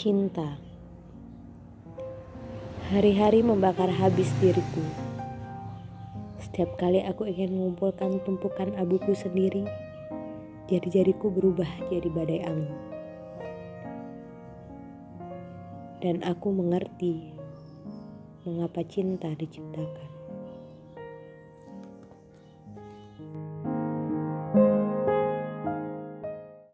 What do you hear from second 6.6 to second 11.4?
kali aku ingin mengumpulkan tumpukan abuku sendiri Jari-jariku